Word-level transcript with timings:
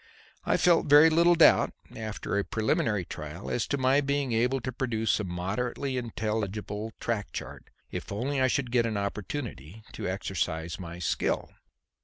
I 0.45 0.57
felt 0.57 0.87
very 0.87 1.11
little 1.11 1.35
doubt, 1.35 1.73
after 1.95 2.35
the 2.35 2.43
preliminary 2.43 3.05
trial, 3.05 3.51
as 3.51 3.67
to 3.67 3.77
my 3.77 4.01
being 4.01 4.31
able 4.33 4.59
to 4.61 4.71
produce 4.71 5.19
a 5.19 5.23
moderately 5.23 5.95
intelligible 5.95 6.93
track 6.99 7.31
chart 7.33 7.69
if 7.91 8.11
only 8.11 8.41
I 8.41 8.47
should 8.47 8.71
get 8.71 8.87
an 8.87 8.97
opportunity 8.97 9.83
to 9.93 10.07
exercise 10.09 10.79
my 10.79 10.97
skill. 10.97 11.51